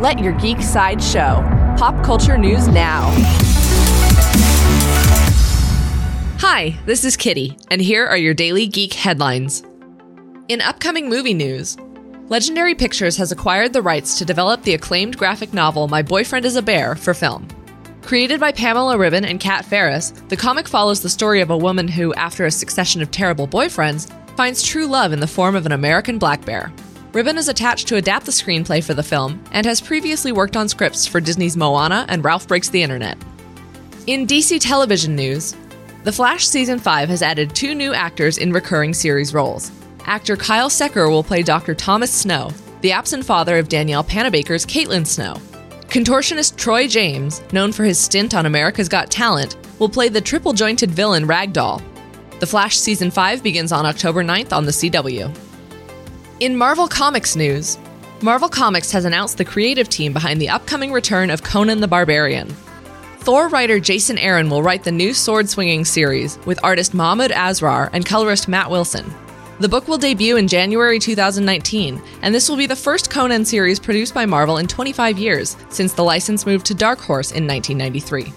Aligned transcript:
Let 0.00 0.18
your 0.18 0.32
geek 0.32 0.62
side 0.62 1.02
show. 1.02 1.44
Pop 1.76 2.02
culture 2.02 2.38
news 2.38 2.66
now. 2.68 3.10
Hi, 6.38 6.74
this 6.86 7.04
is 7.04 7.18
Kitty, 7.18 7.58
and 7.70 7.82
here 7.82 8.06
are 8.06 8.16
your 8.16 8.32
daily 8.32 8.66
geek 8.66 8.94
headlines. 8.94 9.62
In 10.48 10.62
upcoming 10.62 11.10
movie 11.10 11.34
news, 11.34 11.76
Legendary 12.30 12.74
Pictures 12.74 13.18
has 13.18 13.30
acquired 13.30 13.74
the 13.74 13.82
rights 13.82 14.16
to 14.16 14.24
develop 14.24 14.62
the 14.62 14.72
acclaimed 14.72 15.18
graphic 15.18 15.52
novel 15.52 15.86
My 15.86 16.00
Boyfriend 16.00 16.46
is 16.46 16.56
a 16.56 16.62
Bear 16.62 16.94
for 16.94 17.12
film. 17.12 17.46
Created 18.00 18.40
by 18.40 18.52
Pamela 18.52 18.96
Ribon 18.96 19.26
and 19.26 19.38
Cat 19.38 19.66
Farris, 19.66 20.12
the 20.30 20.36
comic 20.36 20.66
follows 20.66 21.02
the 21.02 21.10
story 21.10 21.42
of 21.42 21.50
a 21.50 21.58
woman 21.58 21.86
who, 21.86 22.14
after 22.14 22.46
a 22.46 22.50
succession 22.50 23.02
of 23.02 23.10
terrible 23.10 23.46
boyfriends, 23.46 24.10
finds 24.34 24.62
true 24.62 24.86
love 24.86 25.12
in 25.12 25.20
the 25.20 25.26
form 25.26 25.54
of 25.54 25.66
an 25.66 25.72
American 25.72 26.18
black 26.18 26.42
bear. 26.46 26.72
Ribon 27.12 27.38
is 27.38 27.48
attached 27.48 27.88
to 27.88 27.96
adapt 27.96 28.24
the 28.24 28.30
screenplay 28.30 28.84
for 28.84 28.94
the 28.94 29.02
film 29.02 29.42
and 29.50 29.66
has 29.66 29.80
previously 29.80 30.30
worked 30.30 30.56
on 30.56 30.68
scripts 30.68 31.08
for 31.08 31.20
Disney's 31.20 31.56
Moana 31.56 32.06
and 32.08 32.24
Ralph 32.24 32.46
Breaks 32.46 32.68
the 32.68 32.84
Internet. 32.84 33.18
In 34.06 34.28
DC 34.28 34.60
television 34.60 35.16
news, 35.16 35.56
The 36.04 36.12
Flash 36.12 36.46
Season 36.46 36.78
5 36.78 37.08
has 37.08 37.20
added 37.20 37.52
two 37.52 37.74
new 37.74 37.92
actors 37.92 38.38
in 38.38 38.52
recurring 38.52 38.94
series 38.94 39.34
roles. 39.34 39.72
Actor 40.04 40.36
Kyle 40.36 40.70
Secor 40.70 41.10
will 41.10 41.24
play 41.24 41.42
Dr. 41.42 41.74
Thomas 41.74 42.12
Snow, 42.12 42.52
the 42.80 42.92
absent 42.92 43.24
father 43.24 43.58
of 43.58 43.68
Danielle 43.68 44.04
Panabaker's 44.04 44.64
Caitlin 44.64 45.04
Snow. 45.04 45.34
Contortionist 45.88 46.56
Troy 46.56 46.86
James, 46.86 47.42
known 47.52 47.72
for 47.72 47.82
his 47.82 47.98
stint 47.98 48.34
on 48.36 48.46
America's 48.46 48.88
Got 48.88 49.10
Talent, 49.10 49.56
will 49.80 49.88
play 49.88 50.08
the 50.08 50.20
triple 50.20 50.52
jointed 50.52 50.92
villain 50.92 51.26
Ragdoll. 51.26 51.82
The 52.38 52.46
Flash 52.46 52.78
Season 52.78 53.10
5 53.10 53.42
begins 53.42 53.72
on 53.72 53.84
October 53.84 54.22
9th 54.22 54.52
on 54.52 54.64
the 54.64 54.70
CW. 54.70 55.49
In 56.40 56.56
Marvel 56.56 56.88
Comics 56.88 57.36
news, 57.36 57.76
Marvel 58.22 58.48
Comics 58.48 58.90
has 58.92 59.04
announced 59.04 59.36
the 59.36 59.44
creative 59.44 59.90
team 59.90 60.14
behind 60.14 60.40
the 60.40 60.48
upcoming 60.48 60.90
return 60.90 61.28
of 61.28 61.42
Conan 61.42 61.82
the 61.82 61.86
Barbarian. 61.86 62.48
Thor 63.18 63.48
writer 63.48 63.78
Jason 63.78 64.16
Aaron 64.16 64.48
will 64.48 64.62
write 64.62 64.82
the 64.82 64.90
new 64.90 65.12
sword 65.12 65.50
swinging 65.50 65.84
series 65.84 66.38
with 66.46 66.58
artist 66.64 66.94
Mahmud 66.94 67.30
Asrar 67.30 67.90
and 67.92 68.06
colorist 68.06 68.48
Matt 68.48 68.70
Wilson. 68.70 69.12
The 69.58 69.68
book 69.68 69.86
will 69.86 69.98
debut 69.98 70.38
in 70.38 70.48
January 70.48 70.98
2019, 70.98 72.00
and 72.22 72.34
this 72.34 72.48
will 72.48 72.56
be 72.56 72.66
the 72.66 72.74
first 72.74 73.10
Conan 73.10 73.44
series 73.44 73.78
produced 73.78 74.14
by 74.14 74.24
Marvel 74.24 74.56
in 74.56 74.66
25 74.66 75.18
years 75.18 75.58
since 75.68 75.92
the 75.92 76.04
license 76.04 76.46
moved 76.46 76.64
to 76.64 76.74
Dark 76.74 77.00
Horse 77.00 77.32
in 77.32 77.46
1993. 77.46 78.32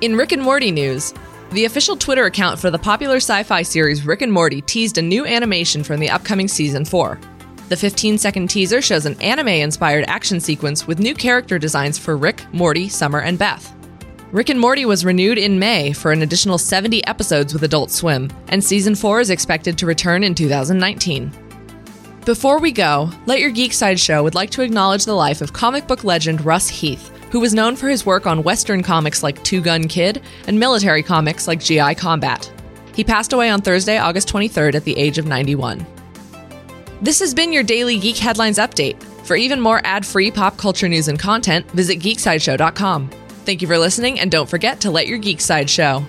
In 0.00 0.16
Rick 0.16 0.32
and 0.32 0.42
Morty 0.42 0.70
news, 0.70 1.12
the 1.52 1.64
official 1.64 1.96
Twitter 1.96 2.26
account 2.26 2.60
for 2.60 2.70
the 2.70 2.78
popular 2.78 3.16
sci 3.16 3.42
fi 3.42 3.62
series 3.62 4.06
Rick 4.06 4.22
and 4.22 4.32
Morty 4.32 4.60
teased 4.62 4.98
a 4.98 5.02
new 5.02 5.26
animation 5.26 5.82
from 5.82 5.98
the 5.98 6.10
upcoming 6.10 6.46
season 6.46 6.84
4. 6.84 7.18
The 7.68 7.76
15 7.76 8.18
second 8.18 8.48
teaser 8.48 8.80
shows 8.80 9.06
an 9.06 9.20
anime 9.20 9.48
inspired 9.48 10.04
action 10.08 10.38
sequence 10.38 10.86
with 10.86 11.00
new 11.00 11.14
character 11.14 11.58
designs 11.58 11.98
for 11.98 12.16
Rick, 12.16 12.44
Morty, 12.52 12.88
Summer, 12.88 13.20
and 13.20 13.38
Beth. 13.38 13.74
Rick 14.32 14.48
and 14.48 14.60
Morty 14.60 14.84
was 14.84 15.04
renewed 15.04 15.38
in 15.38 15.58
May 15.58 15.92
for 15.92 16.12
an 16.12 16.22
additional 16.22 16.56
70 16.56 17.04
episodes 17.06 17.52
with 17.52 17.64
Adult 17.64 17.90
Swim, 17.90 18.30
and 18.48 18.62
season 18.62 18.94
4 18.94 19.20
is 19.20 19.30
expected 19.30 19.76
to 19.78 19.86
return 19.86 20.22
in 20.22 20.36
2019. 20.36 21.32
Before 22.24 22.60
we 22.60 22.70
go, 22.70 23.10
Let 23.26 23.40
Your 23.40 23.50
Geek 23.50 23.72
Side 23.72 23.98
Show 23.98 24.22
would 24.22 24.36
like 24.36 24.50
to 24.50 24.62
acknowledge 24.62 25.04
the 25.04 25.14
life 25.14 25.40
of 25.40 25.52
comic 25.52 25.88
book 25.88 26.04
legend 26.04 26.44
Russ 26.44 26.68
Heath, 26.68 27.10
who 27.30 27.40
was 27.40 27.54
known 27.54 27.76
for 27.76 27.88
his 27.88 28.04
work 28.04 28.26
on 28.26 28.42
Western 28.42 28.82
comics 28.82 29.22
like 29.22 29.42
Two 29.42 29.60
Gun 29.60 29.88
Kid 29.88 30.22
and 30.46 30.58
military 30.58 31.02
comics 31.02 31.46
like 31.48 31.60
GI 31.60 31.94
Combat. 31.94 32.52
He 32.94 33.04
passed 33.04 33.32
away 33.32 33.50
on 33.50 33.60
Thursday, 33.60 33.98
August 33.98 34.28
23rd 34.28 34.74
at 34.74 34.84
the 34.84 34.96
age 34.96 35.18
of 35.18 35.26
91. 35.26 35.86
This 37.00 37.20
has 37.20 37.32
been 37.32 37.52
your 37.52 37.62
daily 37.62 37.98
Geek 37.98 38.18
Headlines 38.18 38.58
update. 38.58 39.02
For 39.24 39.36
even 39.36 39.60
more 39.60 39.80
ad 39.84 40.04
free 40.04 40.30
pop 40.30 40.56
culture 40.56 40.88
news 40.88 41.08
and 41.08 41.18
content, 41.18 41.70
visit 41.70 42.00
geeksideshow.com. 42.00 43.10
Thank 43.46 43.62
you 43.62 43.68
for 43.68 43.78
listening, 43.78 44.20
and 44.20 44.30
don't 44.30 44.48
forget 44.48 44.80
to 44.82 44.90
let 44.90 45.06
your 45.06 45.18
geek 45.18 45.40
side 45.40 45.70
show. 45.70 46.04